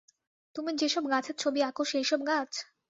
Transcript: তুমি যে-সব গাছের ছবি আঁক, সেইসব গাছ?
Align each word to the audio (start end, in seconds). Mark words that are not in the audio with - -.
তুমি 0.55 0.71
যে-সব 0.75 1.03
গাছের 1.11 1.35
ছবি 1.37 1.59
আঁক, 1.63 1.77
সেইসব 1.83 2.19
গাছ? 2.27 2.51